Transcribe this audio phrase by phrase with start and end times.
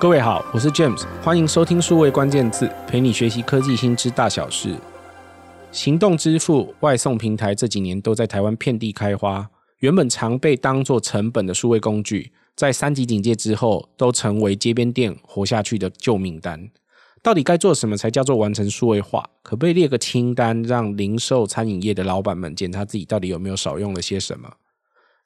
[0.00, 4.76] 各位好，我是 James，欢迎收听数位关键字，陪你学习科技新知大小事。
[5.72, 9.50] 行动支付、外送平台这几年都在台湾遍地开花，
[9.80, 16.70] 原本常被当作成本的数位工具，在三级警戒之后，都成为街边店活下去的救命单。
[17.20, 19.28] 到底该做什么才叫做完成数位化？
[19.42, 24.48] 可不可以列个清单，让零售餐饮业的老板们检查自己到底有没有少用了些什么？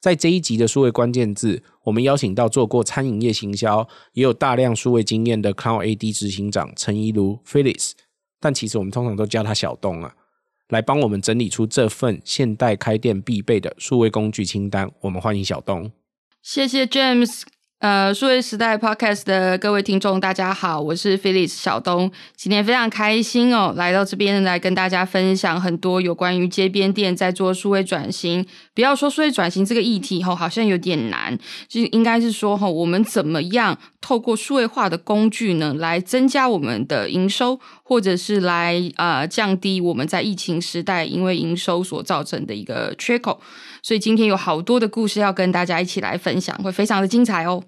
[0.03, 7.93] 在这一集的数位关键字，我们邀请到做过餐饮业行销，也有大量数位经验的 Cloud AD 执行长陈怡如 Phyllis，
[8.37, 10.13] 但其实我们通常都叫他小东啊，
[10.67, 14.91] 来帮我们整理出这份现代开店必备的数位工具清单。
[14.99, 15.89] 我们欢迎小东。
[16.41, 17.43] 谢谢 James。
[17.83, 28.47] 呃，数位时代 Podcast 的各位听众，大家好，我是 Phyllis 小东，今天非常开心哦，来到这边来跟大家分享很多有关于街边店在做数位转型。
[28.73, 43.41] 不要说数位转型这个议题吼，好像有点难，就应该是说吼，我们怎么样透过数位化的工具呢，来增加我们的营收，或者是来呃降低我们在疫情时代因为营收所造成的一个缺口。
[43.81, 47.61] 所以今天有好多的故事要跟大家一起来分享，会非常的精彩哦。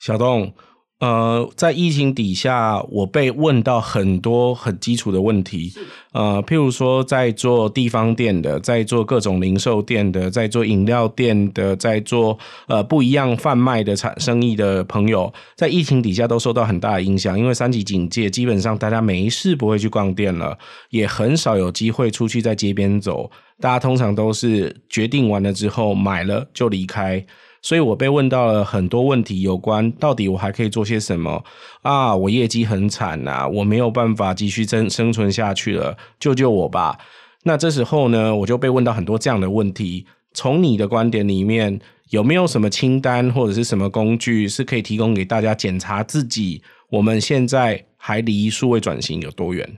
[0.00, 0.52] 小东，
[1.00, 5.72] 呃，在疫情底下，我被问到很多很基础的问题，
[6.12, 20.58] 呃，譬如说，在做地方店的，在做各种零售店的，在做饮料店的，在做呃不一样贩卖的产生意的朋友，在疫情底下都受到很大的影响，因为三级警戒，基本上大家没事不会去逛店了，
[20.90, 27.24] 也很少有机会出去在街边走，大家通常都是决定完了之后买了就离开。
[27.60, 31.44] 所以我被问到了很多问题，有关到底我还可以做些什么
[31.82, 32.14] 啊？
[32.14, 36.98] 我业绩很惨呐，我没有办法继续生生存下去了，救救我吧！
[37.44, 40.06] 那这时候呢，我就被问到很多这样的问题。
[40.34, 46.62] 从你的观点里面，有没有什么清单或者是什么工具是可以提供给大家检查自己？
[46.90, 49.68] 我们现在还离数位转型有多远？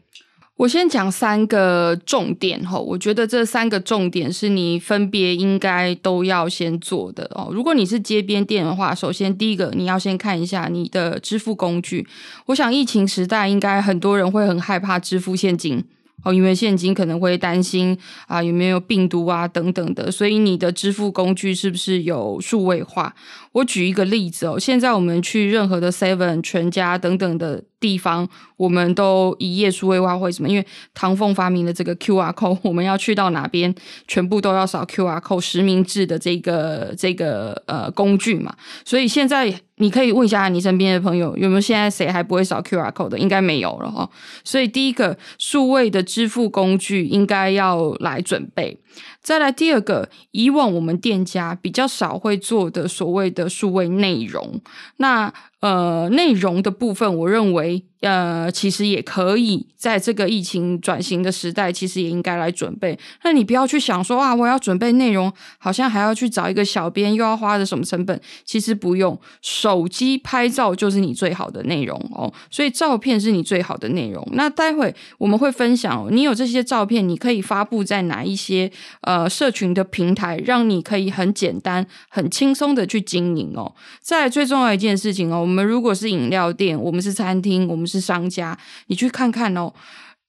[0.60, 7.48] 我先讲三个重点哈，我觉得这三个重点是你分别应该都要先做的哦。
[7.50, 12.06] 如果你是街边店的话，首先第一个你要先看一下你的支付工具。
[12.44, 15.82] 我想疫情时代应该很多人会很害怕支付现金
[16.24, 17.96] 哦，因为现金可能会担心
[18.26, 23.14] 啊有没有病毒啊等等的，所以你的支付工具是不是有数位化？
[23.52, 27.64] 我举一个例子哦，现在我们去任何的 Seven、全家等等的。
[27.80, 30.48] 地方我们都一页数位化，为什么？
[30.48, 33.74] 因为唐凤发明的这个 QR code， 我们要去到哪边，
[34.06, 38.54] 全部都要扫 QR code 实名制的这个这个呃工具嘛。
[38.84, 43.18] 所以现在你可以问一下你身边的朋友，有没有现在谁还不会扫 QR code 的？
[43.18, 44.08] 应该没有了哈。
[44.44, 48.78] 所以第一个数位的支付工具应该要来准备。
[49.22, 54.60] 再来第二个，以往我们店家比较少会做的所谓的数位内容，
[54.96, 57.84] 那呃内容的部分，我认为。
[58.00, 62.98] 呃，其实也可以在这个疫情转型的时代，其实也应该来准备。
[63.24, 68.18] 那你不要去想说啊，我要准备内容，好像还要去找一个小编，又要花的什么成本？
[68.42, 72.32] 其实不用，手机拍照就是你最好的内容哦。
[72.50, 74.26] 所以照片是你最好的内容。
[74.32, 78.72] 那待会我们会分享，你有这些照片，你可以发布在哪一些
[79.02, 83.74] 呃社群的平台，让你可以很简单、很轻松的去经营哦。
[84.00, 89.70] 再最重要一件事情哦，们如果是饮料店，我们是餐厅，我们是商家，你去看看哦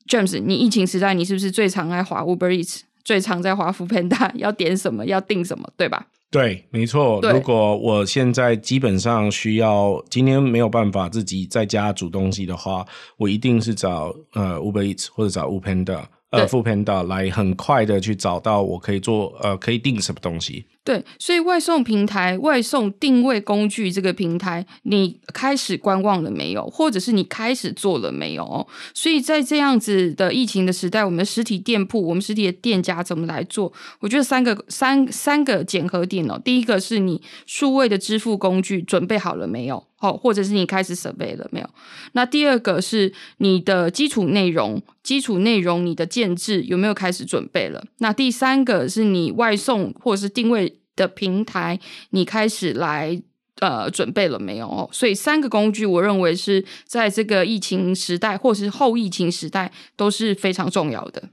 [0.10, 6.08] ，James，你疫情时代你是不是最常在滑 Uber Eats，最常在滑 Foodpanda， 要点什么，要订什么，对吧？
[6.32, 7.20] 对，没错。
[7.22, 12.86] 如果我现在基本上需要今天没有办法自己在家煮东西的话，
[13.18, 20.66] 我一定是找呃 Uber Eats 或者找 Foodpanda，呃 Foodpanda 来很快的去找到我可以做呃可以订什么东西。
[20.84, 26.66] 对，所以外送平台、外送定位工具这个平台，你开始观望了没有？
[26.72, 28.68] 或者是你开始做了没有？
[28.92, 33.72] 所以在这样子的疫情的时代，我们的实体店铺、我们实体的店家怎么来做？
[34.00, 36.42] 我觉得三个三三个检核点哦。
[36.44, 39.86] 第一个是你数位的支付工具准备好了没有？
[40.00, 41.70] 哦，或者是你开始准备了没有？
[42.14, 47.84] 那第二个是你的基础内容，基础内容你的建制有没有开始准备了？
[48.00, 50.71] 那第三个是你外送或者是定位。
[50.96, 51.80] 的平台，
[52.12, 53.22] 你开始来
[53.60, 54.90] 呃准备了没有？
[54.92, 61.30] 所以三个工具，我认为是在这个疫情时代或是后疫情时代都是非常重要的。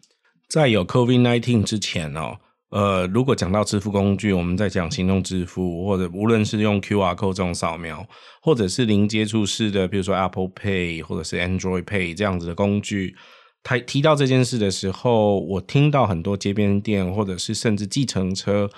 [0.48, 2.36] 在有 COVID-19 之前哦，
[2.70, 8.06] 呃，如果讲到支付工具，我们在讲行动支付，或者无论是用 QR code 这种扫描，
[8.42, 13.14] 或者是零接触式的，比如说 Apple Pay 或者是 Android Pay 这样子的工具，
[13.62, 18.70] 他提到这件事的时候，我听到很多街边店或者是甚至计程车。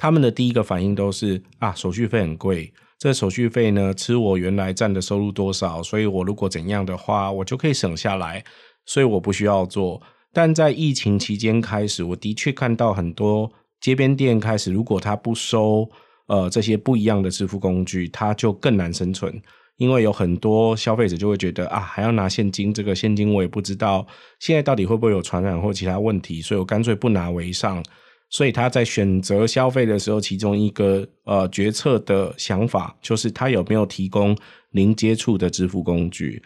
[0.00, 8.42] 他们的第一个反应都是啊，手续费很贵，这手续费呢，吃我原来占的收入多少，所以我如果怎样的话，我就可以省下来，
[8.86, 10.00] 所以我不需要做。
[10.32, 15.86] 但在疫情期间开始，我的确看到很多街边店开始，如果他不收
[16.28, 19.38] 呃这些不一样的支付工具，他就更难生存。
[19.76, 24.06] 因为有很多消费者就会觉得啊，还要拿现金，这个现金我也不知道
[24.38, 27.84] 现在到底会不会有传染或其他问题，所以我干脆不拿为上。
[28.30, 34.36] 所以他在选择消费的时候，其中一个呃决策的想法就是他有没有提供
[34.70, 36.42] 零接触的支付工具。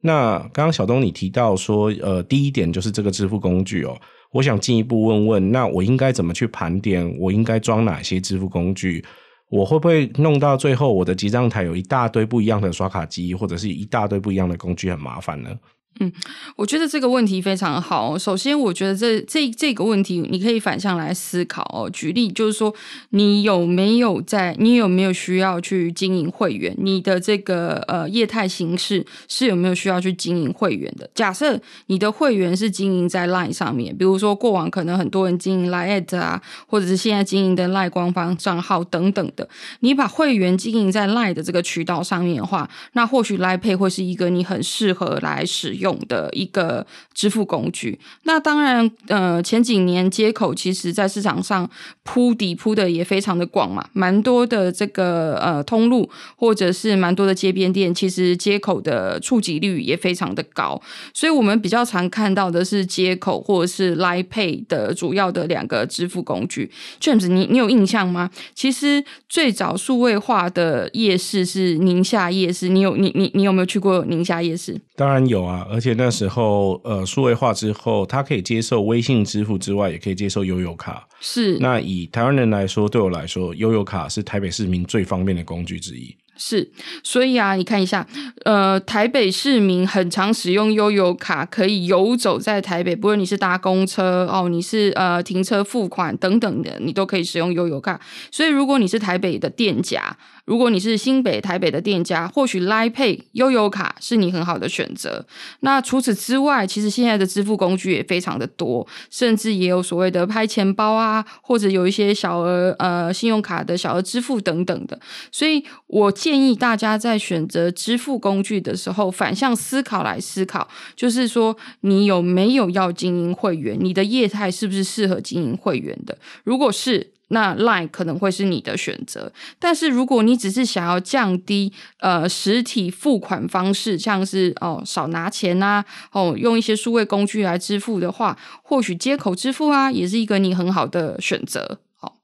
[0.00, 3.96] 那刚刚小东你提到说，呃，第一点就是这个支付工具哦，
[4.32, 7.16] 我想进一步问问，那我应该怎么去盘点？
[7.18, 9.04] 我应该装哪些支付工具？
[9.50, 15.50] 我会不会弄到最后我的结账台有一大堆不一样的刷卡机，或者是一大堆不一样的工具，很麻烦呢？
[16.00, 16.12] 嗯，
[16.56, 18.16] 我觉得这个问题非常好。
[18.16, 21.90] 首先，我觉得这这这个问题你可以反向来思考哦。
[21.90, 22.72] 举例就是说，
[23.10, 26.72] 你有没有在，你有没有需要去经营会员？
[26.78, 31.10] 你的这个呃业态形式是有没有需要去经营会员的？
[31.14, 39.48] 假设你的会员是经营在 Line 上面，比如说过往可能很多人经营 Line@ 啊，或者是现在经营的 Line 官方账号等等的，
[39.80, 45.87] 你把会员经营在 Line 的这个渠道上面的话，那或许 Line 配会是一个你很适合来使用。
[46.08, 51.68] 的一个支付工具，那当然，呃，前几年街口其实在市场上
[52.02, 60.80] 铺底铺的也非常的广嘛，蛮多的这个呃通路或者是蛮多的街边店，其实街口的触及率也非常的高，
[61.14, 66.70] 所以我们比较常看到的是街口或者是 Line Pay 的主要的两个支付工具。
[67.00, 68.30] James，你你有印象吗？
[68.54, 74.80] 其实最早数位化的夜市是宁夏夜市，你有你你你有没有去过宁夏夜市？
[74.96, 81.06] 当然有啊，且那时候呃数位化之后，它可以接受微信支付之外，也可以接受悠游卡。
[81.20, 81.58] 是。
[81.58, 86.16] 那以台湾人来说，对我来说，悠游卡是台北市民最方便的工具之一。
[86.40, 86.70] 是，
[87.02, 88.06] 所以啊，你看一下，
[88.44, 98.00] 呃，台北市民很常使用悠游卡，可以游走在台北，不论你是搭公车哦，你是呃停车付款等等的，你都可以使用悠游卡。
[98.30, 100.16] 所以，如果你是台北的店家，
[100.48, 105.26] 如果你是新北、台北的店家，或许 Line Pay 悠游卡是你很好的选择。
[105.60, 114.98] 那除此之外，其实现在的支付工具也非常的多，甚至也有所谓的拍钱包啊，或者有一些小额呃信用卡的小额支付等等的。
[115.30, 120.66] 所以我建议大家在选择支付工具的时候，反向思考来思考，
[120.96, 126.16] 就是说你有没有要经营会员，你的业态是不是适合经营会员的？
[126.42, 141.80] 如果是，那 Line 可能会是你的选择，但是如果你只是想要降低呃实体付款方式，像是哦少拿钱啊，哦用一些数位工具来支付的话，或许接口支付啊也是一个你很好的选择。
[141.96, 142.16] 好，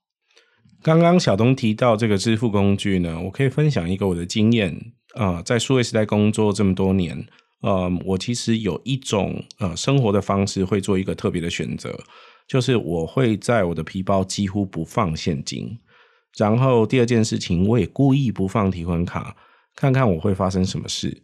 [0.83, 7.27] 刚刚小东提到这个支付工具呢，我可以分享一个我的经验啊、在数位时代工作这么多年，
[7.61, 12.01] 呃，我其实有一种呃生活的方式会做一个特别的选择。
[12.47, 15.79] 就是我会在我的皮包几乎不放现金，
[16.37, 19.35] 然后第二件事情，我也故意不放提款卡，
[19.75, 21.23] 看看我会发生什么事。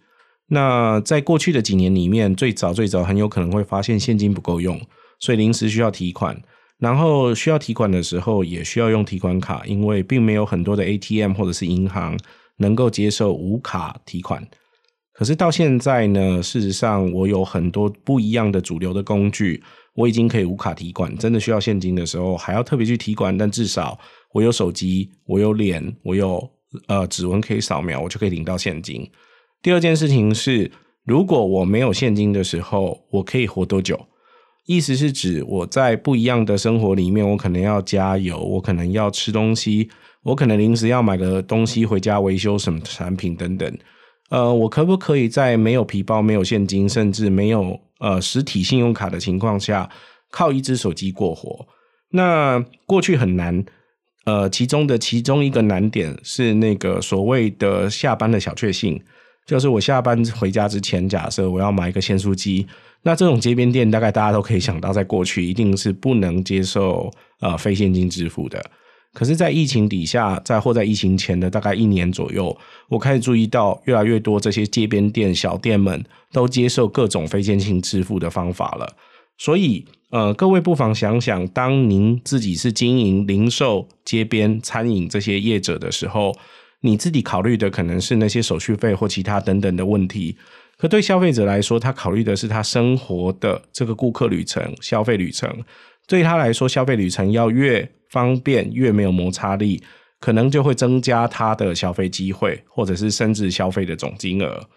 [0.49, 4.81] 那在过去的几年里面，最早最早很有可能会发现现金不够用，
[5.19, 6.43] 所以临时需要提款，
[6.79, 12.19] 然后需要提款的时候也需要用提款卡，因为并没有很多的 ATM 或者是银行
[12.57, 14.49] 能够接受无卡提款。
[15.13, 19.63] 可是到现在呢，事实上我有很多不一样的主流的工具。
[20.01, 23.99] 我已经可以无卡提款，真的需要现金的时候还要特别去提款，但至少
[24.33, 26.51] 我有手机，我有脸，我有
[26.87, 29.07] 呃指纹可以扫描，我就可以领到现金。
[29.63, 30.73] 第二件事情是，
[31.05, 34.01] 如果我没有现金的时候，我可以活多久？
[34.67, 39.91] 意思是指我在不一样的生活里面，我可能要加油，我可能要吃东西，
[40.23, 43.79] 我可能临时要买个东西回家维修什么产品等等。
[44.31, 49.89] 呃，我可不可以在没有皮包、没有现金，甚至没有呃实体信用卡的情况下，
[50.31, 51.67] 靠一只手机过活？
[52.11, 53.65] 那过去很难。
[54.27, 59.03] 呃，其中的其中一个难点是那个所谓的下班的小确幸，
[59.47, 62.67] 就是我下班回家之前，假设我要买一个咸酥鸡，
[63.03, 68.63] 那这种街边店大概大家都可以想到，在过去一定是不能接受呃非现金支付的。
[69.13, 72.57] 可是，在疫情底下，在或在疫情前的大概一年左右，
[72.89, 78.97] 我开始注意到越来越多这些街边店、小店们都接受各种非现金支付的方法了。
[79.37, 86.33] 所以，呃，各位不妨想想，当您自己是经营零售、街边餐饮这些业者的时候，
[86.83, 90.37] 你自己考虑的可能是那些手续费或其他等等的问题。
[90.79, 95.53] 可对消费者来说，他考虑的是他生活的这个顾客旅程、消费旅程。
[96.07, 99.83] 对他来说，消费旅程要越方便越没有摩擦力，
[100.19, 104.69] 可能就会增加他的消费机会，或者是甚至消费的总金额。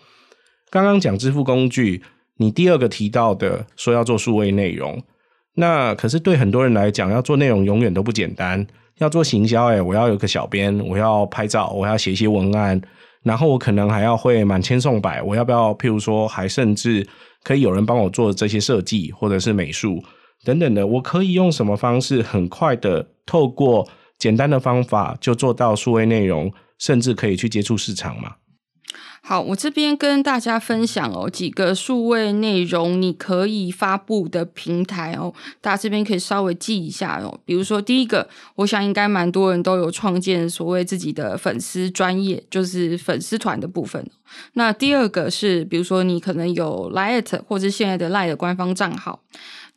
[0.70, 2.02] 刚刚讲支付工具，
[2.38, 5.04] 你第二个提到的说要做数位内容，
[5.56, 8.66] 那可是对很多人来讲，要做内容永远都不简单。
[9.00, 12.80] 要做行销，哎，我要有个小编，我要拍照，我要写一些文案，
[13.24, 15.20] 然后我可能还要会满千送百。
[15.20, 17.06] 我要不要，譬如说，还甚至
[17.44, 20.04] 可以有人帮我做这些设计，或者是美术
[20.44, 20.86] 等等的？
[20.86, 28.36] 我可以用什么方式，很快的透过简单的方法就做到数位内容，甚至可以去接触市场吗？
[29.26, 37.40] 好，我这边跟大家分享哦，几个数位内容你可以发布的平台哦，大家这边可以稍微记一下哦。
[37.46, 44.06] 比如说第一个，我想应该蛮多人都有创建所谓自己的粉丝专业，就是粉丝团的部分。
[44.56, 49.22] 那第二个是，比如说你可能有 Light 或者现在的 Line 的官方账号。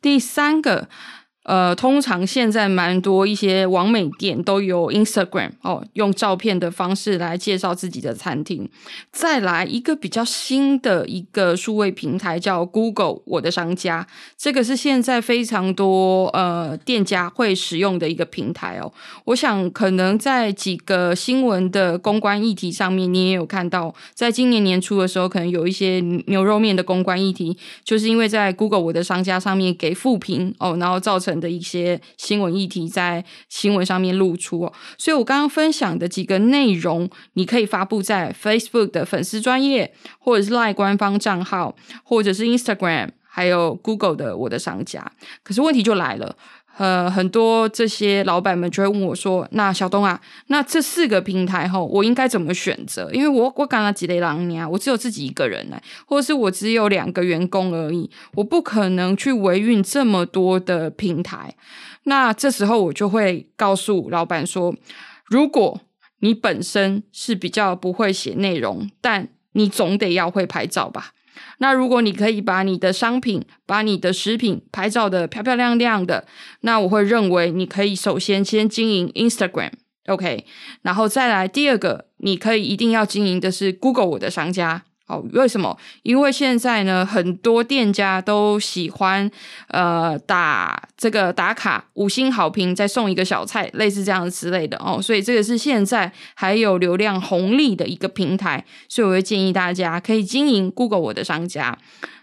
[0.01, 0.87] 第三个。
[1.47, 8.69] 呃，通常现在蛮多一些网美店都有 Instagram 哦，用照片的方式来介绍自己的餐厅。
[9.13, 14.05] 再来一个比较新的一个数位平台叫 Google 我的商家，
[14.37, 18.91] 这个是现在非常多呃店家会使用的一个平台哦。
[19.23, 31.36] 我想可能在几个新闻的公关议题上面，你也有看到，在今年年初的时候，可能有一些牛肉面的公关议题，就是因为在 Google 我的商家上面给负评哦，然后造成。
[31.39, 45.11] 的一些新闻议题在新闻上面露出哦，所以我刚刚分享的几个内容，你可以发布在 Facebook 的粉丝专业，或者是 Line 官方账号，或者是 Instagram，还有 Google 的我的商家。
[45.43, 46.35] 可是问题就来了。
[46.77, 53.09] 呃，很多这些老板们就会问我说：“那小东啊，那这四个平台齁，我应该怎么选择？
[53.11, 61.55] 因为我我刚刚几类狼呀，我只有自己一个人来，或者是我只有两个员工而已，我不可能去维运这么多的平台。
[62.03, 64.75] 那这时候我就会告诉老板说：
[65.25, 65.81] 如果
[66.19, 71.13] 你本身是比较不会写内容，但你总得要会拍照吧。”
[71.59, 76.25] 那如果你可以把你的商品、把你的食品拍照的漂漂亮亮的，
[76.61, 80.45] 那我会认为你可以首先先经营 Instagram，OK，
[80.81, 84.83] 然后再来第二个，你可以一定要经营的是 Google 我的商家。
[85.07, 85.75] 好，为什么？
[86.03, 89.31] 因为现在呢，很多店家都喜欢
[89.69, 95.01] 呃打这个打卡五星好评，再送一个小菜，类似这样之类的哦。
[95.01, 101.77] 所以这个是现在还有流量红利的一个平台，所以我会建议大家可以经营 Google 我的商家。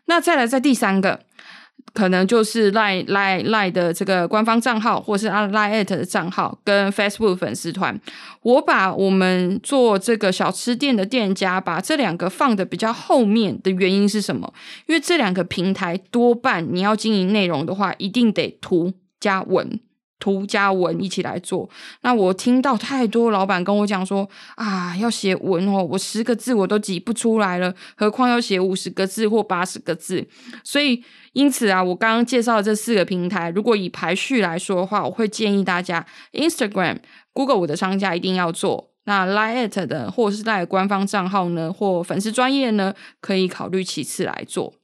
[0.04, 1.20] 那再来，在第三个。
[1.92, 8.00] 可能就是赖赖赖的这个官方账号，或是阿赖的账号跟 Facebook 粉丝团。
[8.42, 14.52] 我把我们做这个小吃店的店家，把这两个放的比较后面的原因是什么？
[14.86, 19.80] 因为这两个平台多半你要经营内容的话，一定得图加文。
[20.20, 21.68] 图加文一起来做，
[22.02, 30.26] 那我听到太多老板跟我讲说啊，要写文哦，我十个字我都挤不出来了，何况要写五十个字或八十个字。
[30.62, 31.02] 所以
[31.32, 36.98] 因此啊，我刚刚介绍的这四个平台，如果以排序来说的话，我会建议大家，Instagram、
[37.32, 44.74] Google 我的商家一定要做，那 Line@ 的或者是 Line 官方账号呢，或粉丝专业呢，可以考虑其次来做。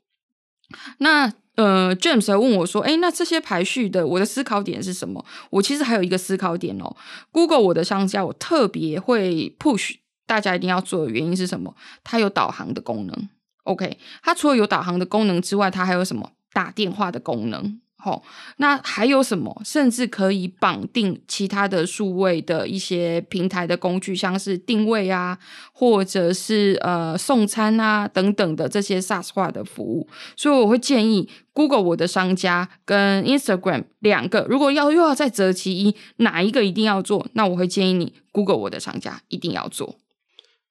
[0.98, 5.24] 那呃，James 还问我说：“诶，那这些排序的，我的思考点是什么？
[5.50, 6.96] 我其实还有一个思考点哦。
[7.32, 11.74] Google 我的商家，我特别会 push 大家一定要做的原因是什么？
[12.02, 13.28] 它有导航的功能。
[13.64, 16.30] OK，它除了有导航的功能之外，它还有什么？
[16.52, 18.22] 打电话的功能。”好，
[18.56, 19.60] 那还有什么？
[19.62, 25.38] 甚至可以绑定其他的数位的一些平台的工具，像是定位啊，
[25.72, 30.08] 或者是呃送餐啊等等的这些 SaaS 化的服务。
[30.34, 37.26] 所以我会建议 Google 我的商家跟 Instagram 两个，如果要又要再择其一，哪一个一定要做？
[37.34, 39.96] 那我会建议你 Google 我的商家一定要做。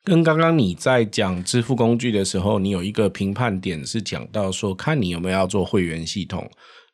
[0.03, 6.49] 跟刚刚你在讲支付工具的时候，你有一个评判点是讲到说，看你有没有要做会员系统。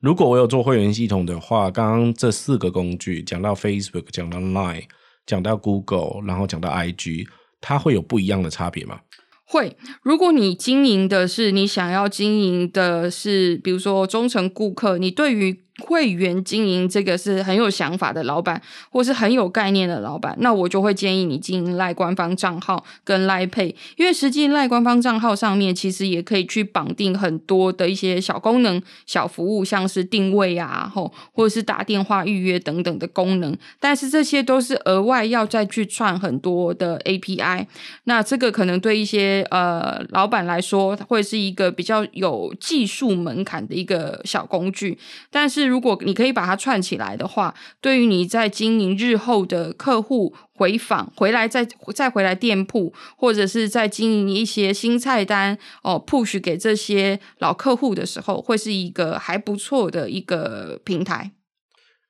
[0.05, 4.83] 如果我有做会员系统的话，刚刚这四个工具讲到 Facebook，讲到 Line，
[5.25, 7.25] 讲到 Google，然后讲到 IG，
[7.59, 8.99] 它会有不一样的差别吗？
[9.45, 9.75] 会。
[10.03, 33.53] 如果你经营的是你想要经营的是，比如说忠诚顾客，你对于会员经营这个是很有想法的老板，或是很有概念的老板，那我就会建议你经营赖官方账号跟赖 Pay，因为实际赖官方账号上面其实也可以去绑定很多的一些小功能、小服务，像是定位啊，吼，或者是打电话预约等等的功能。
[33.77, 37.65] 但是这些都是额外要再去串很多的 API，
[38.05, 44.97] 那这个可能对一些呃老板来说会是一个比较有技术门槛的一个小工具，
[45.29, 45.64] 但是。
[45.65, 61.31] 如果你可以把它串起来的话，对于你在经营日后的客户回访回来再再回来店铺，或者是在经营一些新菜单哦，push 给这些老客户的时候，会是一个还不错的一个平台。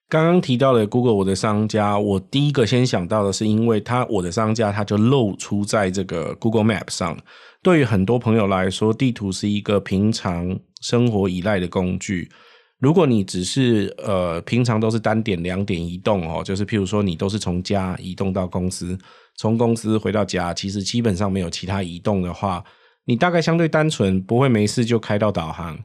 [0.07, 7.17] 刚刚提到的 Google 我的商家，我第一个先想到的是，因为它我的商家它就露出在这个 Google Map 上。
[7.63, 12.29] 对于很多朋友来说，地图是一个平常生活依赖的工具。
[12.79, 18.97] 如果你只是呃平常都是单点两点移动哦，就是譬如说你都是从家移动到公司，
[19.37, 22.63] 从公司回到家，其实基本上没有其他移动的话，
[23.05, 25.79] 你大概相对单纯，不会没事就开到导航。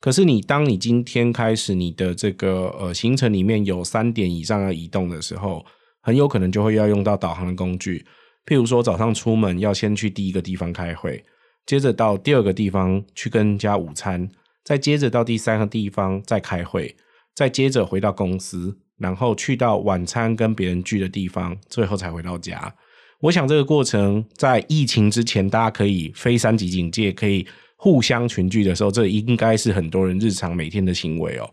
[0.00, 5.66] 可是你当你今天开始你的这个呃行程里面有三点以上要移动的时候，
[6.00, 8.06] 很有可能就会要用到导航的工具。
[8.46, 11.22] 譬如说早上出门要先去第一个地方开会，
[11.66, 14.28] 接着到第二个地方去跟人家午餐，
[14.68, 16.94] 再接着到第三个地方再开会，
[17.34, 22.74] 再接着回到公司，然后去到晚餐跟别人聚的地方，最后才回到家。
[23.20, 27.46] 我想这个过程在疫情之前，大家可以非三级警戒，可以。
[27.80, 31.48] 互相群聚的时候，这应该是很多人日常每天的行为哦。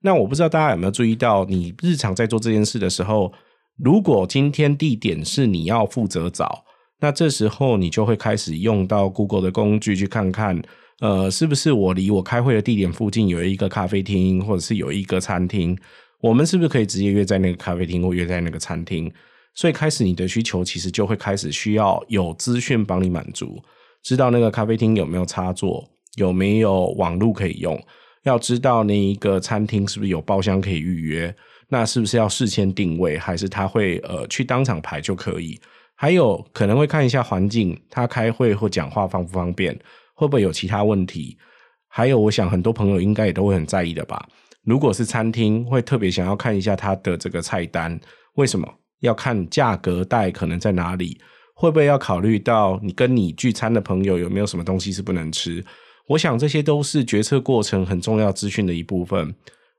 [0.00, 3.30] 那我不知道大家有没有注意到，你日常在做这件事的时候，
[3.76, 6.64] 如果今天地点是你要负责找，
[7.00, 10.58] 那这时候你就会开始用到 Google 的工具去看看，
[11.00, 15.78] 呃，是不是我离我开会的地点附近有一个咖啡厅，或者是有一个餐厅，
[16.20, 19.12] 我们是不是可以直接约在那个咖啡厅或约在那个餐厅？
[19.54, 23.62] 所以开始你的需求其实就会开始需要有资讯帮你满足。
[24.02, 27.80] 知道那个咖啡厅有没有插座，有没有网路可以用？
[28.24, 31.34] 要知道那一个餐厅是不是有包厢可以预约？
[31.68, 35.60] 那是不是要事先定位，还是他会呃去当场排就可以？
[35.94, 39.78] 还有可能会看一下环境，他开会或讲话方不方便？
[40.18, 41.38] 会不会有其他问题？
[41.86, 44.28] 还有，我想很多朋友应该也都会很在意的吧？
[44.64, 47.98] 如果是餐厅，会特别想要看一下他的这个菜单，
[48.34, 50.28] 为什么要看价格带？
[50.28, 51.20] 可能在哪里？
[51.54, 55.64] 会不会要考虑到你跟你聚餐的朋友有没有什么东西是不能吃？
[56.08, 59.32] 我想这些都是决策过程很重要资讯的一部分。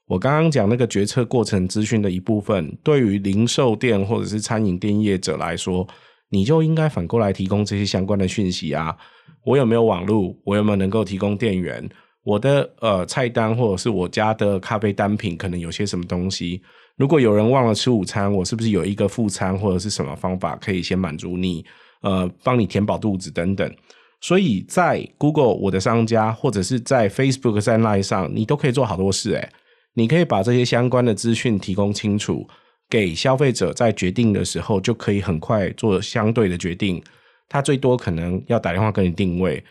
[0.08, 5.88] 我刚刚讲那个决策过程资讯的一部分，对于零售店或者是餐饮店业者来说，
[6.30, 8.96] 你就应该反过来提供这些相关的讯息啊。
[9.44, 10.40] 我有没有网路？
[10.46, 11.90] 我有没有能够提供电源？
[12.24, 16.62] 我的呃菜单或者是我家的咖啡单品可能有些什么东西？
[16.98, 21.66] 如果有人忘了吃午餐，我是不是有一个副餐或者是什么方法可以先满足你？
[22.02, 23.74] 呃，帮你填饱肚子等等。
[24.22, 29.32] 所以在 Google 我的商家，或者是在 Facebook 在 Line 上，你都可以做好多事。
[29.34, 29.50] 诶，
[29.94, 32.46] 你可以把这些相关的资讯提供清楚，
[32.90, 37.02] 给消费者在决定的时候就可以很快做相对的决定。
[37.48, 39.64] 他最多可能要打电话跟你定位。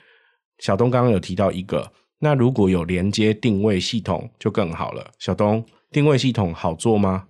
[0.58, 5.10] 小东刚刚有提到一个，那如果有连接定位系统就更好了。
[5.18, 5.64] 小东。
[5.90, 7.24] 定位系统好做吗？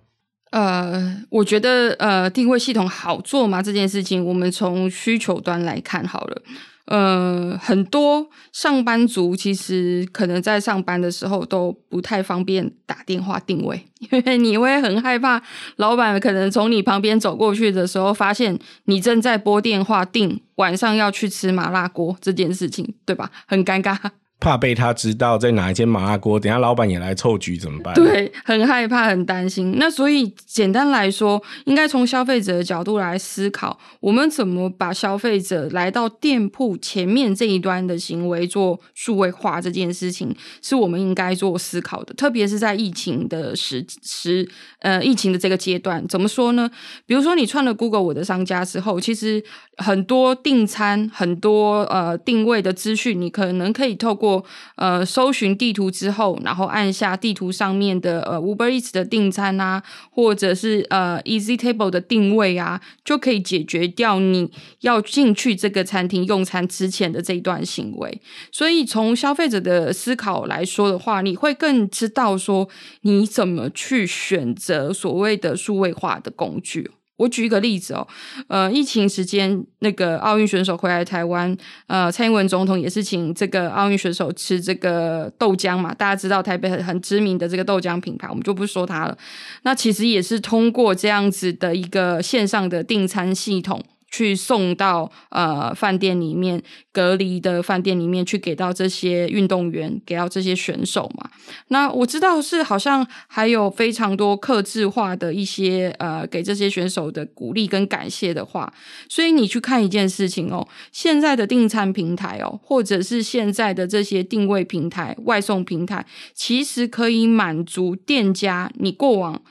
[0.51, 3.61] 呃，我觉得呃，定位系统好做吗？
[3.61, 6.41] 这件事情，我们从需求端来看好了。
[6.89, 15.39] 呃，很多上班族其实可能在上班的时候都不太方便打电话定位， 因为你会很害怕
[15.75, 23.29] 老板可能从你旁边走过去的时候，发现你正在拨电话定晚上要去吃麻辣锅这件事情，对吧？
[23.45, 23.95] 很尴尬。
[24.39, 27.93] 怕被他知道在哪一间麻辣锅，等下老板也来凑局怎么办？
[27.93, 29.75] 对，很害怕，很担心。
[29.77, 42.13] 那所以简单来说，应该从消费者的角度来思考，我们怎么把消费者来到店铺前面这一端的行为做数位化这件事情，是我们应该做思考的。
[42.13, 44.49] 特别是在疫情的时时，
[44.79, 46.69] 呃，疫情的这个阶段，怎么说呢？
[47.05, 49.43] 比如说你串了 Google 我的商家之后，其实
[49.77, 54.28] 很多订餐、很多呃定位的资讯，你可能可以透过
[54.75, 68.21] 呃，搜寻地图之后，然后按下地图上面的呃 Uber Eats 的订餐啊，或者是呃 Easy Table 的定位啊，就可以解决掉你要进去这个餐厅用餐之前的这一段行为。
[68.51, 72.67] 所以从消费者的思考来说的话，你会更知道说
[73.01, 76.91] 你怎么去选择所谓的数位化的工具。
[77.19, 78.07] 我举一个例子哦，
[78.47, 81.55] 呃，疫情时间那个奥运选手回来台湾，
[81.87, 89.17] 呃，蔡英文总统也是请这个奥运选手吃这个豆浆嘛，大家知道台北很很知名的这个豆浆品牌，我们就不说它了。
[89.63, 101.29] 那其实也是通过这样子的一个线上的订餐系统，去送到呃饭店里面隔离的饭店里面去给到这些运动员，给到这些选手嘛。
[101.69, 108.73] 那我知道是好像还有非常多客制化的一些呃给这些选手的鼓励跟感谢的话。
[109.07, 119.41] 所以你去看一件事情哦，现在的订餐平台哦，或者是现在的这些定位平台、外送平台，其实可以满足店家你过往。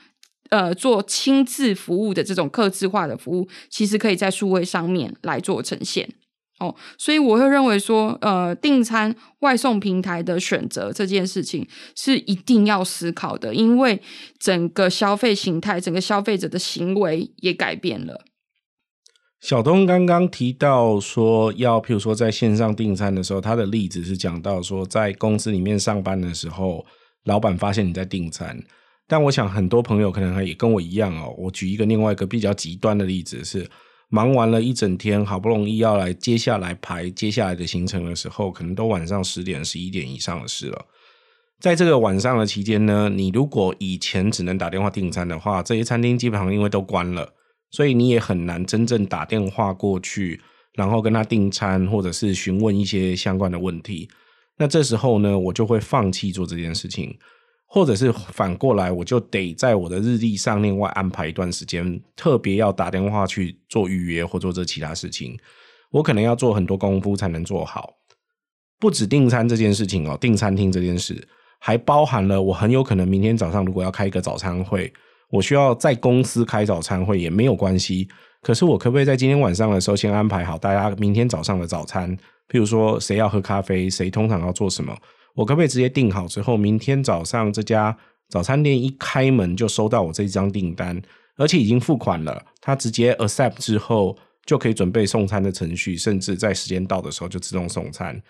[0.49, 6.09] 呃，做亲自服务的这种客制化的服务，其实可以在数位上面来做呈现
[6.59, 6.75] 哦。
[6.97, 14.01] 所以我会认为说，呃，订餐外送平台的选择这件事情是一定要思考的，因为
[14.39, 18.25] 整个消费形态、整个消费者的行为也改变了。
[19.39, 26.85] 小东刚刚提到说，要譬如说在线上订餐的时候，他的例子是讲到说，在公司里面上班的时候，
[27.23, 28.59] 老板发现你在订餐。
[29.09, 31.33] 但我想很多朋友可能也跟我一样哦。
[31.35, 33.67] 我举一个另外一个比较极端的例子是，
[34.09, 40.85] 忙完了一整天，好不容易要来接下来排接下来的行程的时候，可能都晚上十点、十一点以上的事了。
[41.59, 47.33] 在这个晚上的期间呢，你如果以前只能打电话订餐的话，这些餐厅基本上因为都关了，
[47.71, 50.39] 所以你也很难真正打电话过去，
[50.75, 54.07] 然后跟他订餐或者是询问一些相关的问题。
[54.57, 57.17] 那这时候呢，我就会放弃做这件事情。
[57.71, 65.37] 或者是反过来，我就得在我的日历上另外安排一段时间，特别要打电话去做预约或做这其他事情。
[65.91, 67.93] 我可能要做很多功夫才能做好。
[68.79, 71.27] 不止订餐这件事情哦，订餐厅这件事
[71.59, 74.91] 还包含了我很有可能明天早上如果要开一个早餐会，
[75.29, 78.07] 我需要在公司开早餐会也没有关系。
[78.41, 82.17] 可是我可不可以在今天晚上的时候先安排好大家明天早上的早餐？
[82.49, 84.95] 譬如说谁要喝咖啡，谁通常要做什么？
[85.39, 87.97] 我可不可以直接订好之后，明天早上这家
[88.27, 91.01] 早餐店一开门就收到我这一张订单，
[91.37, 98.21] 而且已经付款了，他直接 accept 之后就可以准备送餐的程序，甚至在时间到的时候就自动送餐？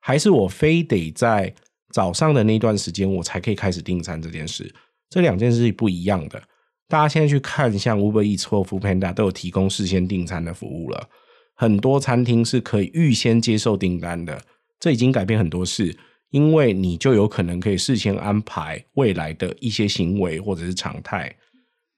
[0.00, 1.54] 还是我非得在
[1.92, 4.68] 早上的那段时间我才可以开始订餐这件事？
[5.08, 6.42] 这两件事是不一样的。
[6.88, 11.08] 大家现在去看，像 Uber Eats 或 Foodpanda 都有提供事先订餐的服务了，
[11.54, 14.42] 很多餐厅是可以预先接受订单的，
[14.80, 15.96] 这已经改变很多事。
[16.36, 21.34] 因为你就有可能可以事先安排未来的一些行为或者是常态。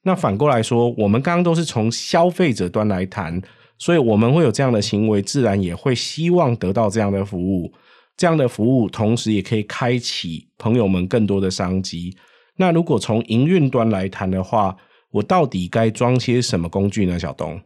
[0.05, 3.42] 那反过来说，我们刚刚都是从消费者端来谈，
[3.79, 7.72] 所以我们会有这样的行为，自然也会希望得到这样的服务。
[8.16, 12.16] 这样的服务同时也可以开启朋友们更多的商机。
[12.57, 14.77] 那如果从营运端来谈的话，
[15.11, 17.18] 我到底该装些什么工具呢？
[17.18, 17.61] 小东？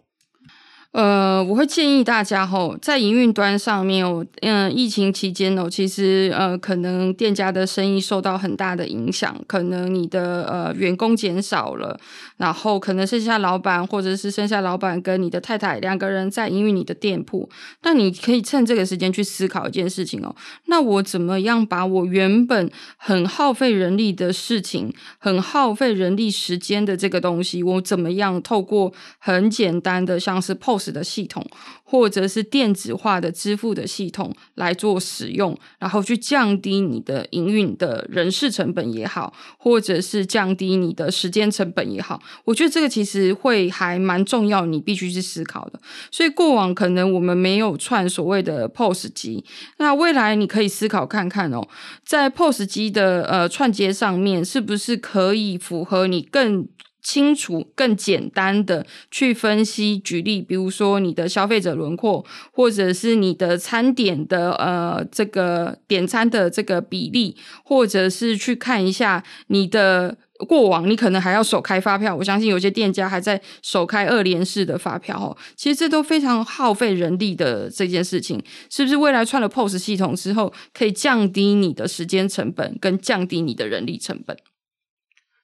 [0.92, 11.98] 呃，我会建议大家吼，在营运端上面哦，嗯，疫情期间哦，其实呃，可能店家的生意受到很大的影响，可能你的呃员工减少了，
[12.36, 17.48] 然后可能剩下老板或者是剩下老板跟你的太太两个人在营运你的店铺，
[17.84, 31.46] 那你可以趁这个时间去思考一件事情哦，那我怎么样把我原本很耗费人力的事情，很耗费人力时间的这个东西，我怎么样透过很简单的像是 POS 的系统，
[31.84, 45.78] 或者是电子化的支付的系统来做使用，然后去降低你的营运的人事成本也好，或者是降低你的时间成本也好，我觉得这个其实会还蛮重要，你必须去思考的。
[46.10, 49.44] 所以过往可能我们没有串所谓的 POS 机，
[49.76, 51.68] 那未来你可以思考看看哦，
[52.04, 56.66] 在 POS 机的呃串接上面，是不是可以符合你更
[57.02, 70.16] 清楚、更简单的去分析、举例，比如说你的消费者轮廓，或者是你的餐点的呃这个点餐的这个比例，或者是去看一下你的
[70.48, 72.14] 过往，你可能还要手开发票。
[72.14, 78.96] 我相信有些店家还在手开二联式的发票哦，其实这都非常耗费人力的这件事情，是不是？
[78.96, 84.36] 未来串了 POS 系统之后，可以降低你的时间成本，跟降低你的人力成本。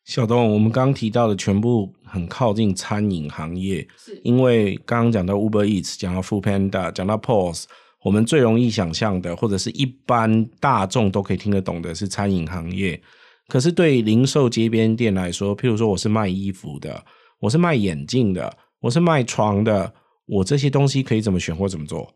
[0.08, 7.66] 小东，我们刚刚提到的全部很靠近餐饮行业，是因为刚刚讲到 Uber Eats，讲到 Foodpanda，讲到 POS，
[8.02, 12.98] 我们最容易想象的，或者是一般大众都可以听得懂的是餐饮行业。
[13.48, 17.04] 可是对零售街边店来说，譬如说我是卖衣服的，
[17.38, 19.92] 我是卖眼镜的，我是卖床的，
[20.24, 22.10] 我这些东西可以怎么选或怎么做？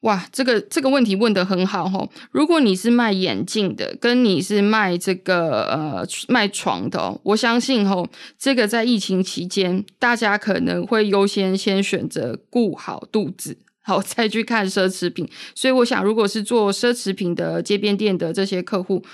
[0.00, 2.08] 哇，这个这个问题问得很好哦。
[2.30, 8.08] 如果你是卖眼镜的，跟你是卖这个呃卖床的哦，我相信哦，
[8.38, 15.28] 这个在疫情期间，大家可能会优先先选择顾好肚子，好再去看奢侈品。
[15.54, 19.04] 所以我想，如果是做奢侈品的街边店的这些客户。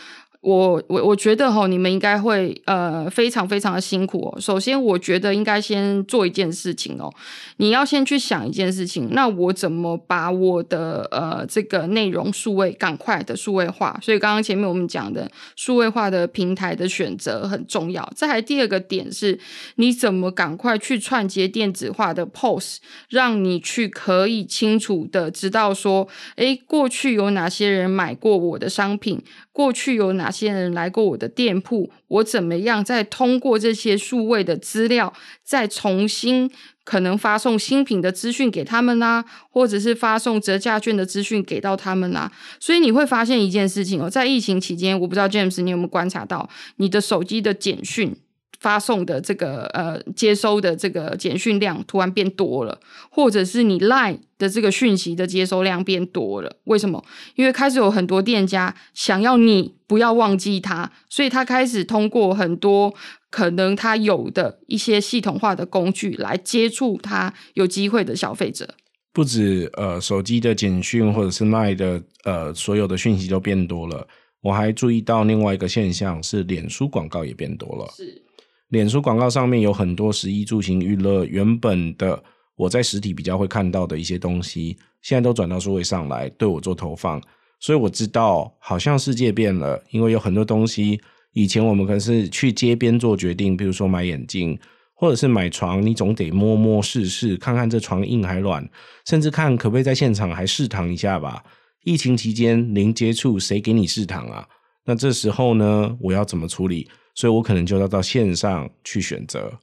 [0.47, 4.41] 我我我觉得哈，你们应该会呃非常非常的辛苦哦。
[4.41, 7.13] 首先，我觉得应该先做一件事情哦，
[7.57, 13.99] 你要先去想一件事情，那我怎么把我的呃这个内容数位赶快的数位化？
[14.01, 18.09] 所以刚刚前面我们讲的数位化的平台的选择很重要。
[18.15, 19.37] 再还第二个点是，
[19.75, 22.79] 你怎么赶快去串接电子化的 POS，
[23.09, 26.07] 让你去可以清楚的知道说，
[26.37, 29.21] 诶，过去有哪些人买过我的商品。
[29.57, 31.91] 过去有哪些人来过我的店铺？
[32.09, 35.11] 我怎么样再通过这些数位的资料，
[35.43, 36.51] 再重新
[36.85, 48.15] 可能发送新品的资讯给他们啦、或者是发送折价券的资讯给到他们啦、所以你会发现一件事情哦，在疫情期间，我不知道 James 你有没有观察到，你的手机的简讯。
[48.61, 57.05] 发送的这个呃接收的这个简讯量突然变多了，或者是你 Line 的这个讯息的接收量变多了，为什么？
[57.35, 62.95] 因为开始有很多店家想要你不要忘记他，所以他开始通过很多
[63.31, 68.75] 可能他有的一些系统化的工具来接触他有机会的消费者。
[69.13, 74.07] 不止呃手机的简讯或者是 Line 的呃所有的讯息都变多了，
[74.43, 77.91] 我还注意到另外一个现象是脸书广告也变多了。
[77.97, 78.26] 是。
[78.69, 82.21] 脸书广告上面有很多食衣住行娱乐，原本的
[82.57, 87.23] 我在实体比较会看到的一些东西，现在都转到数位上来对我做投放，
[87.61, 91.01] 所以我知道好像世界变了，因为有很多东西
[91.33, 94.59] 以前我们可能是去街边做决定，比如说买眼镜
[94.95, 98.69] 或者是买床，你总得摸摸试试，看看这床硬还软，
[99.07, 101.45] 甚至看可不可以在现场还试躺一下吧。
[101.85, 104.49] 疫情期间零接触，谁给你试躺啊？
[104.87, 106.89] 那这时候呢，我要怎么处理？
[107.17, 109.55] 所以我可能就要到线上去选择。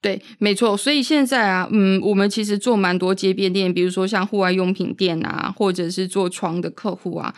[0.00, 0.76] 对，没错。
[0.76, 7.32] 所以现在啊，嗯，我们其实做蛮多街边店，比如说像户外用品店啊，或者是做床的客户啊，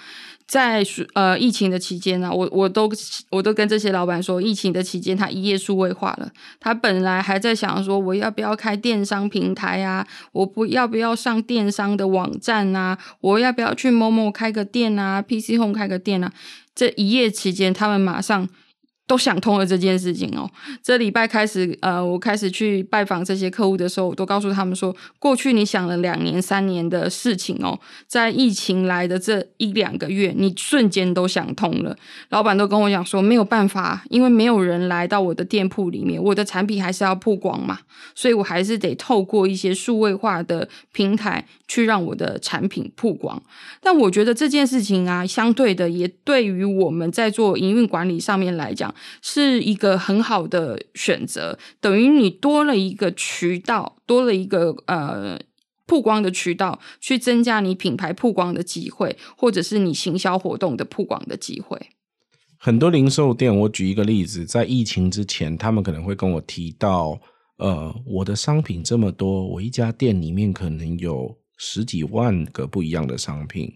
[0.46, 0.82] 在
[1.12, 2.90] 呃疫情的期间呢、啊，我我都
[3.28, 6.32] 我都跟这些老板说，疫情的期间他一夜数位化了。
[6.58, 10.06] 他本来还在想说，我要不要开电商平台啊？
[10.32, 12.98] 我不要不要上电商的网站啊？
[13.20, 16.32] 我要不要去某某开个店啊？PC Home 开个店啊？
[16.74, 18.48] 这一夜期间，他们马上
[19.06, 20.50] 都想通了这件事情哦。
[20.82, 31.96] 这礼拜开始，呃，我开始去拜访这些客户的时候，我都告诉他们说，过去你想了两年、三年的事情哦，在疫情来的这一两个月，你瞬间都想通了。
[32.30, 37.80] 老板都跟我讲说，没有办法，因为没有人来到我的店铺里面，我的产品还是要曝光嘛，
[38.14, 43.42] 所以我还是得透过一些数位化的平台去让我的产品曝光。
[43.82, 48.93] 但我觉得这件事情啊，相对的也对于我们在做营运管理上面来讲。
[49.22, 55.38] 是一个很好的选择，等于你多了一个渠道，多了一个呃
[55.86, 61.90] 曝光的渠道，去增加你品牌曝光的机会，或者是你行销活动的曝光的机会。
[62.58, 67.20] 很多零售店，我举一个例子，在疫情之前，他们可能会跟我提到，
[67.58, 73.70] 呃，我的商品这么多，我一家店里面可能有十几万个不一样的商品，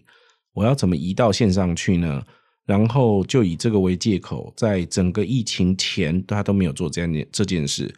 [0.53, 2.23] 我要怎么移到线上去呢？
[2.69, 7.91] 然后就以这个为借口，在整个疫情前他都没有做这样这件事，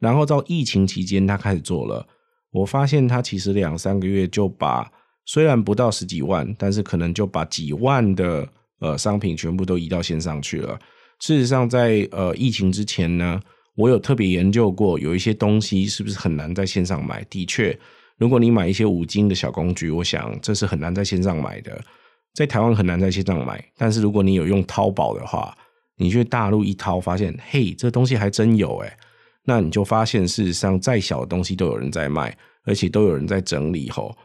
[0.00, 2.04] 然后到疫情期间他开始做了。
[2.50, 4.90] 我发现他其实两三个月就把
[5.24, 8.48] 虽然不到十几万，但是可能就把几万的
[8.80, 10.76] 呃商品全部都移到线上去了。
[11.20, 13.40] 事实上在，在呃疫情之前呢，
[13.76, 17.22] 我有特别研究过，有一些东西是不是很难在线上买？
[17.30, 17.78] 的确，
[18.16, 21.80] 如果你买一些五金的小工具，我想这是很难在线上买的。
[22.34, 25.56] 在台湾很难在线上买，但是如果你有用淘宝的话，
[25.96, 28.92] 你去大陆一淘，发现嘿，这东西还真有诶，
[29.44, 34.16] 那你就发现事实上再小的东西都有人在卖，而且都有人在整理吼。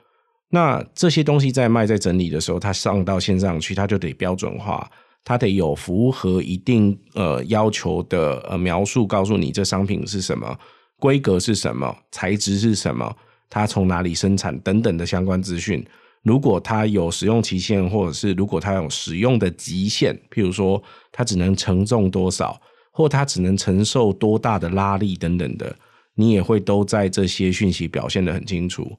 [0.50, 4.88] 那这些东西在卖在整理的时候，它上到线上去，它就得标准化，
[5.24, 10.56] 它得有符合一定呃要求的呃描述，告诉你这商品是什么，
[11.00, 13.12] 规格是什么，材质是什么，
[13.50, 15.84] 它从哪里生产等等的相关资讯。
[16.24, 20.82] 如果它有使用期限，或者是如果它有使用的极限，譬如说
[21.12, 22.60] 它只能承重多少，
[22.92, 25.76] 或它只能承受多大的拉力等等的，
[26.16, 28.92] 你也会都在这些讯息表现得很清楚。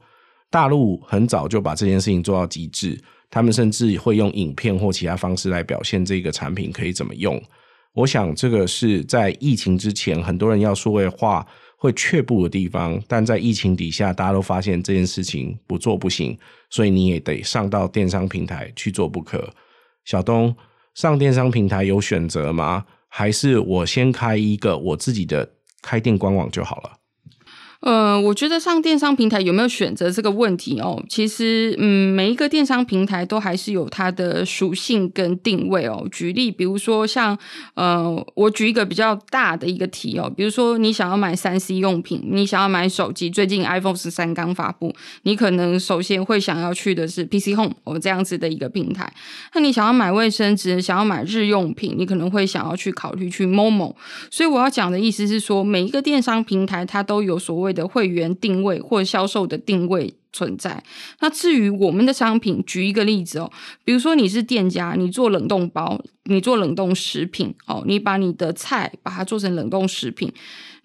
[0.50, 7.42] 大陆很早就把这件事情做到极致，他们甚至会用影片或其他方式来表现这个产品可以怎么用。
[7.94, 11.46] 我想这个是在疫情之前，很多人要数位化
[11.84, 16.34] 会却步的地方，但在疫情底下，大家都发现这件事情不做不行，
[16.70, 19.52] 所以你也得上到电商平台去做不可。
[20.06, 20.56] 小东，
[20.94, 22.86] 上电商平台有选择吗？
[23.10, 25.46] 还是我先开一个我自己的
[25.82, 26.90] 开店官网就好了？
[27.84, 36.08] 呃，我觉得上电商平台有没有选择这个问题哦，其实，嗯，每一个电商平台都还是有它的属性跟定位哦。
[36.10, 37.36] 举例，比如说像，
[37.74, 44.90] 呃，我举一个比较大的一个题哦，比如说你想要买三 C 用品，你想要买手机，最近 iPhone 十三刚发布，
[45.24, 49.12] 你可能首先会想要去的是 PC Home 哦这样子的一个平台。
[49.54, 53.94] 那你想要买卫生纸，想要买日用品，你可能会想要去考虑去 Momo。
[54.30, 60.82] 所以我要讲的意思是说，每一个电商平台它都有所谓的会员定位或销售的定位存在。
[61.20, 63.50] 那至于我们的商品，举一个例子哦，
[63.84, 70.32] 比如说你是店家，你做冷冻包，你做冷冻食品哦，你把你的菜把它做成冷冻食品。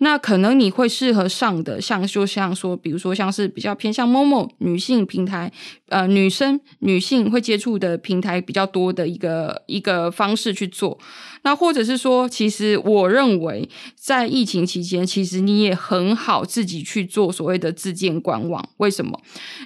[0.01, 5.51] 那可能你会适合上的，像就像说，比如说像是比较偏向某某女性平台，
[5.89, 10.97] 呃，女生女性会接触的平台比较多的一个一个方式去做。
[11.43, 18.67] 那或者是说，其实我认为在疫情期间，其实你也很好自己去做所谓的自建官网。
[18.77, 19.19] 为什么？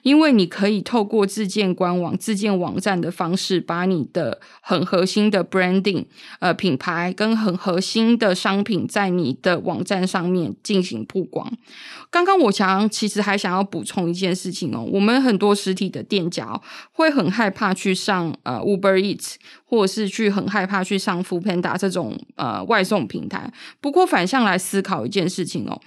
[0.04, 6.06] 因为你可以透过自建官网、自建网站的方式，把你的很核心的 branding
[6.40, 11.52] 呃品牌跟很核心的商品在你的网站上面进行曝光。
[12.10, 23.52] 刚刚我想其实还想要补充一件事情哦，我们很多实体的店家哦，会很害怕去上呃 Uber Eats，或者是去很害怕去上 Food Panda 这种呃外送平台。
[23.82, 25.80] 不过反向来思考一件事情哦，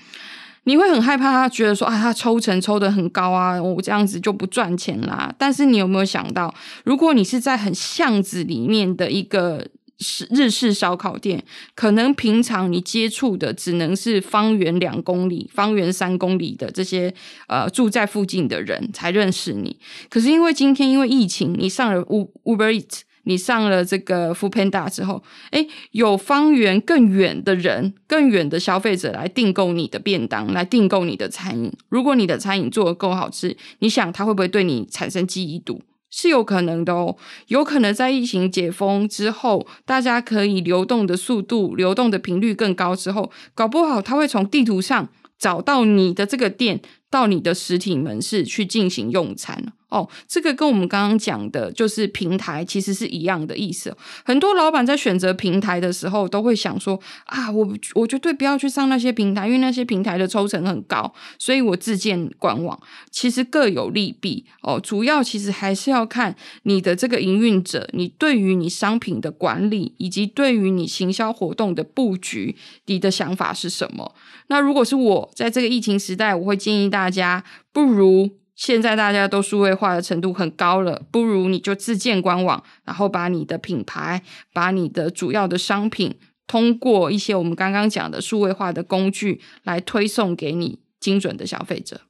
[0.64, 5.32] 你会很害怕他觉得说啊，他抽成抽得很高啊，我这样子就不赚钱啦。
[5.38, 6.52] 但是你有没有想到，
[6.84, 9.66] 如果你是在很巷子里面的一个
[9.98, 11.42] 是日式烧烤店，
[11.74, 17.14] 可能平常你接触的只能是方圆两公里、方圆三公里的这些
[17.48, 19.78] 呃住在附近的人才认识你。
[20.10, 31.72] 可是因为今天因为疫情，你上了 Uber Eats，你上了这个 f o o Panda 之后，诶，有方圆更远的人、更远的消费者来订购你的便当，来订购你的餐饮。
[31.88, 35.82] 如果你的餐饮做得够好吃，你想他会不会对你产生记忆度？
[36.08, 37.16] 是有可能的哦，
[37.48, 49.72] 有可能在疫情解封之后，大家可以流动的速度、流动的频率更高之后，搞不好他会从地图上找到你的这个店，到你的实体门市去进行用餐。
[49.88, 53.96] 哦，这个跟我们刚刚讲的，就是平台其实是一样的意思。
[54.24, 62.76] 很多老板在选择平台的时候，都会想说啊，我我绝对不要去上那些平台，因为那些平台的抽成很高，所以我自建官网。
[63.12, 74.14] 其实各有利弊哦，主要其实还是要看你的这个营运者，你对于你商品的管理，以及对于你行销活动的布局，你的想法是什么？
[74.48, 78.30] 那如果是我在这个疫情时代，我会建议大家，不如。
[78.56, 84.22] 现在大家都数位化的程度很高了，不如你就自建官网，然后把你的品牌、
[84.54, 86.14] 把你的主要的商品，
[86.46, 92.00] 通过一些我们刚刚讲的数位化的工具来推送给你精准的消费者。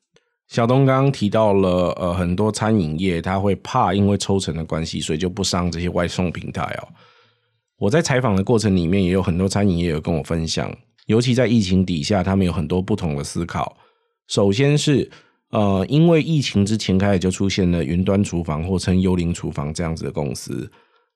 [0.46, 6.86] 小东刚刚提到了，呃，很多餐饮业他会怕因为抽成的关系，所以就不上这些外送平台哦。
[7.76, 10.72] 我在采访的过程里面，也有很多餐饮业有跟我分享，
[11.06, 13.76] 尤其在疫情底下，他们有很多不同的思考。
[14.28, 15.10] 首先是。
[15.50, 20.70] 呃，因为疫情之前开始就出现了云端厨房或称幽灵厨房这样子的公司，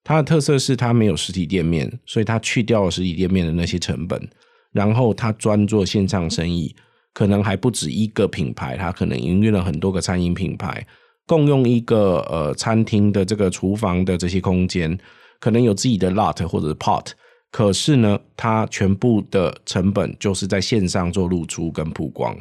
[0.05, 4.29] 它的特色是它没有实体店面，所以它去掉了实体店面的那些成本，
[4.73, 6.75] 然后它专做线上生意，
[7.12, 10.87] 可能还不止一个品牌，它可能营运了很多个餐饮品牌，
[11.27, 14.97] 共用一个呃餐厅的这个厨房的这些空间，
[15.40, 17.07] 可能有自己的 lot 或者是 pot，
[17.51, 22.37] 可是呢，它全部的成本就是在线上做露出跟曝光。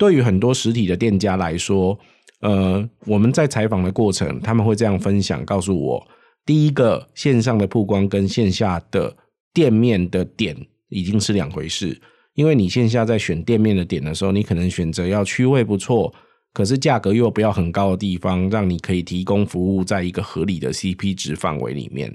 [0.00, 1.98] 对于很多实体的店家来说，
[2.40, 6.02] 呃，我们在采访的过程，他们会这样分享，告诉我：
[6.46, 9.14] 第一个，线上的曝光跟线下的
[9.52, 10.56] 店面的点
[10.88, 12.00] 已经是两回事。
[12.32, 16.10] 因为你线下在选店面的点的时候，你可能选择要区位不错，
[16.54, 22.10] 可是价格又不要很高的地方，让你可以提供服务在一个合理的 CP 值范围里面。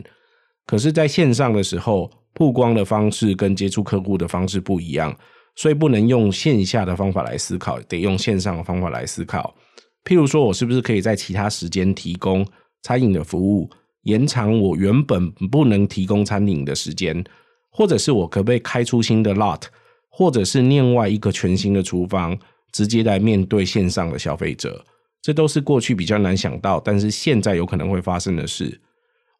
[0.65, 5.15] 可是，在线上的时候，曝光的方式跟接触客户的方式不一样。
[5.55, 9.55] 所以不能用线下的方法来思考，得用线上的方法来思考。
[10.03, 12.45] 譬如说，我是不是可以在其他时间提供
[12.83, 13.69] 餐饮的服务，
[14.03, 17.23] 延长我原本不能提供餐饮的时间，
[17.71, 19.61] 或者是我可不可以开出新的 lot，
[20.09, 22.37] 或者是另外一个全新的厨房，
[22.71, 24.85] 直接来面对线上的消费者？
[25.21, 28.81] 这都是过去比较难想到，但是现在有可能会发生的事。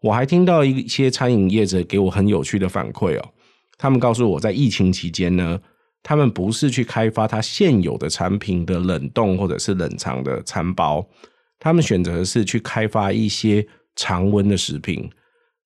[0.02, 3.30] 我还听到一些餐饮业者给我很有趣的反馈哦，
[3.78, 5.60] 他们告诉我在疫情期间呢。
[6.08, 11.04] 他们不是去开发它现有的产品的冷冻或者是冷藏的餐包，
[11.58, 13.66] 他们选择的是去开发一些
[13.96, 15.10] 常温的食品。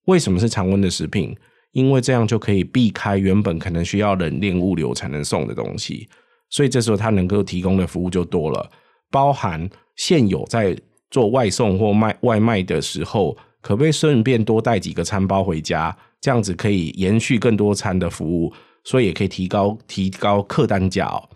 [0.06, 1.36] 为什么是常温的食品？
[1.74, 6.08] 因为这样就可以避开原本可能需要冷链物流才能送的东西。
[6.50, 8.72] 所以这时候它能够提供的服务就多了，
[9.12, 10.74] 包含现有在
[11.12, 15.94] 做外送或卖外卖的时候，可不可以顺便多带几个餐包回家？
[16.22, 18.54] 这样子可以延续更多餐的服务，
[18.90, 21.30] 所以也可以提高提高客单价哦。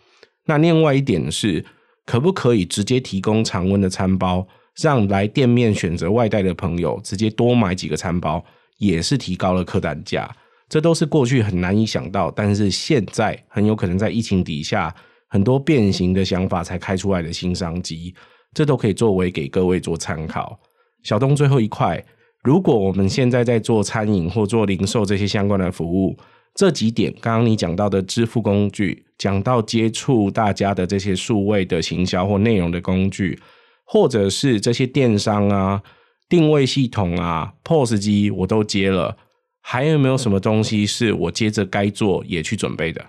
[0.48, 1.64] 那另外一点是，
[2.04, 4.48] 可不可以直接提供常温的餐包，
[4.82, 8.44] 让来店面选择外带的朋友直接多买几个餐包，
[8.80, 10.28] 也是提高了客单价。
[10.68, 14.92] 这都是过去很难以想到，但是现在很有可能在疫情底下，
[15.30, 18.16] 很多变形的想法才开出来的新商机。
[18.56, 20.60] 这都可以作为给各位做参考。
[21.04, 22.04] 小东最后一块，
[22.44, 26.18] 如果我们现在在做餐饮或做零售这些相关的服务，
[26.54, 33.40] 这几点刚刚你讲到的支付工具，讲到接触大家的这些数位的行销或内容的工具，
[33.84, 35.82] 或者是这些电商啊、
[36.30, 39.18] 定位系统啊、POS 机，我都接了。
[39.62, 43.04] 还有没有什么东西是我接着该做也去准备的？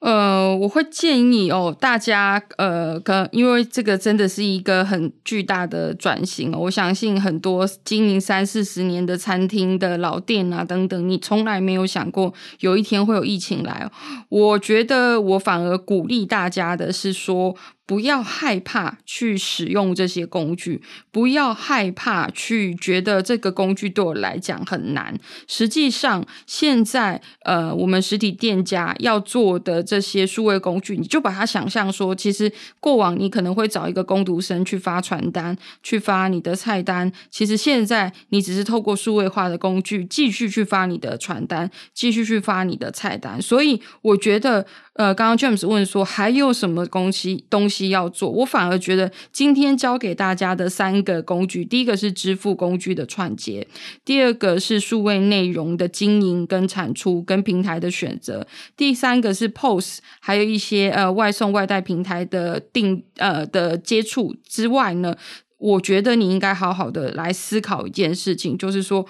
[0.00, 13.90] 呃，我会建议哦，大家呃，可因为这个真的是一个很巨大的转型，我相信很多经营三四十年的餐厅的老店啊等等，你从来没有想过有一天会有疫情来。
[14.28, 17.56] 我觉得我反而鼓励大家的是说。
[17.86, 20.82] 不要害怕去使用这些工具，
[21.12, 25.16] 不要害怕去觉得这个工具对我来讲很难。
[25.46, 37.12] 实际上，现在呃，我们实体店家要做的这些数位工具，你就把它想象说，其实过往你可能会找一个工读生去发传单，去发你的菜单。
[37.30, 43.40] 其实现在你只是透过数位化的工具，继续去发你的传单，继续去发你的菜单。
[43.40, 44.66] 所以，我觉得。
[44.98, 48.30] 呃，刚刚 James 问说还有什么东西东西要做？
[48.30, 53.66] 我反而觉得今天教给大家的三个工具，第一个是支付工具的串接，
[54.04, 58.46] 第二个是数位内容的经营跟产出跟平台的选择，
[58.76, 65.16] 第三个是 POS，还有一些呃外送外带平台的定呃的接触之外呢，
[65.58, 69.06] 我觉得你应该好好的来思考一件事情，就是说。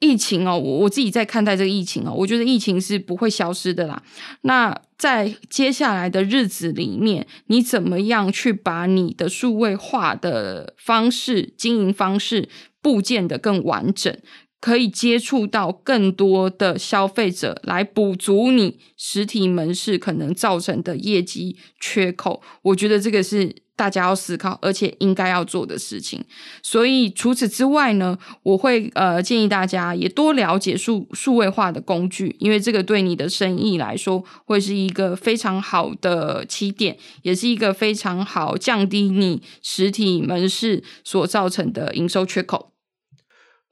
[0.00, 4.02] 疫情哦，我我自己在看待这个疫情哦，我觉得疫情是不会消失的啦。
[4.42, 12.48] 那在接下来的日子里面，你怎么样去把你的数位化的方式、经营方式
[12.80, 14.16] 部件的更完整，
[14.60, 22.42] 可以接触到更多的消费者，来补足你实体门市可能造成的业绩缺口？
[22.62, 23.56] 我觉得这个是。
[23.78, 26.20] 大家要思考，而且应该要做的事情。
[26.64, 42.72] 所以除此之外呢，我会呃建议大家也多了解数数位化的工具，因为这个对你的生意来说会是一个非常好的起点，也是一个非常好降低你实体门市所造成的营收缺口。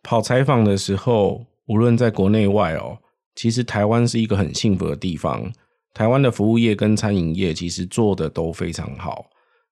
[0.06, 2.96] 跑采访的时候，无论在国内外哦，
[3.34, 5.52] 其实台湾是一个很幸福的地方。
[5.92, 9.26] 台湾的服务业跟餐饮业其实做的都非常好。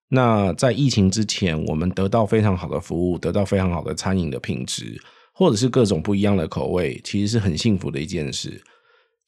[0.09, 5.01] 那在疫情之前，我们得到非常好的服务，得到非常好的餐饮的品质，
[5.33, 8.61] 或者是各种不一样的口味，其实是很幸福的一件事。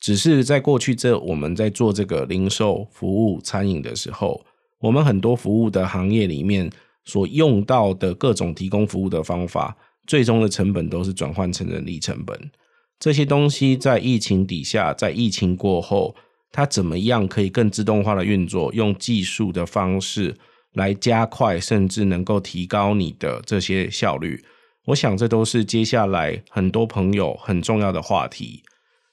[0.00, 4.44] 只是在过去这我们在做这个零售服务餐饮的时候，
[4.80, 6.68] 我们很多服务的行业里面
[7.04, 9.76] 所用到的各种提供服务的方法，
[10.06, 12.50] 最终的成本都是转换成人力成本。
[12.98, 16.14] 这些东西在疫情底下，在疫情过后，
[16.50, 20.36] 它怎么样可以更自动化的运作，用技术的方式。
[20.72, 24.44] 来加快，甚至能够提高你的这些效率。
[24.88, 28.62] 我想这都是接下来很多朋友很重要的话题。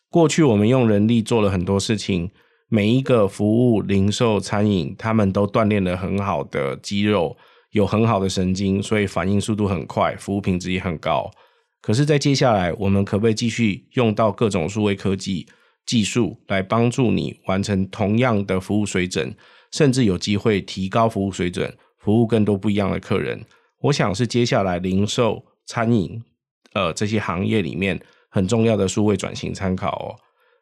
[0.10, 2.30] 过去我们用人力做了很多事情，
[2.68, 7.38] 每一个服务、零售、餐饮，他们都锻炼了很好的肌肉，
[7.74, 11.30] 有很好的神经，所以反应速度很快，服务品质也很高。
[11.82, 15.48] 可是，在接下来，我们可不可以继续用到各种数位科技
[15.86, 19.36] 技术来帮助你完成同样的服务水准？
[19.72, 23.44] 甚至有机会提高服务水准，服务更多不一样的客人。
[23.82, 26.24] 我想是接下来零售、餐饮，
[26.74, 28.00] 呃，这些行业里面
[28.30, 30.16] 很重要的数位转型参考哦。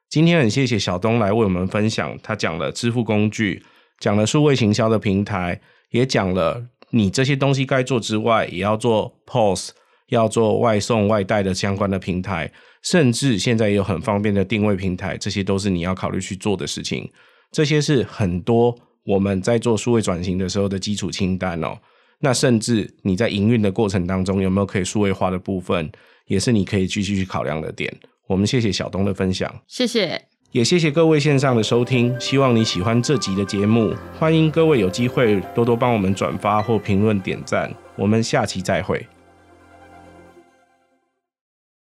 [0.10, 3.62] 今天很谢谢小东来为我们分享，他讲了支付工具，
[4.00, 9.72] 讲了数位行销的平台，也讲了你这些东西该做之外，也要做 POS，
[10.10, 12.52] 要做外送外带的相关的平台，
[12.84, 17.10] 甚至现在也有很方便的定位平台，这些都是你要考虑去做的事情。
[17.52, 18.78] 这些是很多。
[19.04, 21.76] 我们在做数位转型的时候的基础清单哦，
[22.20, 25.92] 那甚至你在营运的过程当中有没有可以数位化的部分，
[26.28, 27.92] 也是你可以继续去考量的点。
[28.28, 32.14] 我们谢谢小东的分享，谢谢，也谢谢各位线上的收听。
[32.20, 37.74] 希望你喜欢这集的节目，欢迎各位有机会多多帮我们转发或评论点赞。
[37.96, 39.08] 我们下期再会。